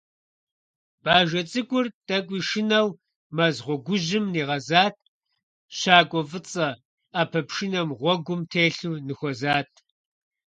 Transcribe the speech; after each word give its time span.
Бажэ 1.03 1.41
цӀыкӀур 1.49 1.85
тӀэкӀуи 2.07 2.39
шынэу 2.49 2.87
мэз 3.35 3.55
гъуэгужьым 3.65 4.25
нигъэзат, 4.33 4.95
щӀакӀуэ 5.77 6.21
фӀыцӀэ, 6.29 6.69
Ӏэпэ 7.13 7.39
пшынэ 7.47 7.81
гъуэгум 7.99 8.41
телъу 8.51 8.95
ныхуэзат. 9.07 9.71